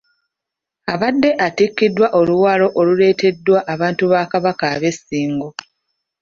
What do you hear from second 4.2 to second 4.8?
Kabaka